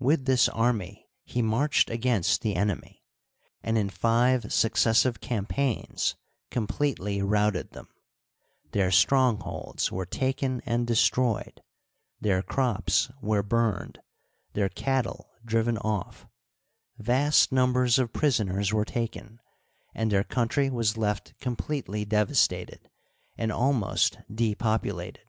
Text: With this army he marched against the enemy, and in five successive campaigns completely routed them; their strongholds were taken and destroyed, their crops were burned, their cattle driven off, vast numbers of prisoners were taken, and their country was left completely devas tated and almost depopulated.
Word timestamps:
With 0.00 0.24
this 0.24 0.48
army 0.48 1.06
he 1.22 1.40
marched 1.40 1.88
against 1.88 2.40
the 2.40 2.56
enemy, 2.56 3.04
and 3.62 3.78
in 3.78 3.88
five 3.88 4.52
successive 4.52 5.20
campaigns 5.20 6.16
completely 6.50 7.22
routed 7.22 7.70
them; 7.70 7.86
their 8.72 8.90
strongholds 8.90 9.92
were 9.92 10.06
taken 10.06 10.60
and 10.66 10.88
destroyed, 10.88 11.62
their 12.20 12.42
crops 12.42 13.12
were 13.22 13.44
burned, 13.44 14.00
their 14.54 14.68
cattle 14.68 15.30
driven 15.44 15.78
off, 15.78 16.26
vast 16.98 17.52
numbers 17.52 17.96
of 18.00 18.12
prisoners 18.12 18.72
were 18.72 18.84
taken, 18.84 19.38
and 19.94 20.10
their 20.10 20.24
country 20.24 20.68
was 20.68 20.96
left 20.96 21.32
completely 21.38 22.04
devas 22.04 22.48
tated 22.48 22.80
and 23.38 23.52
almost 23.52 24.18
depopulated. 24.28 25.20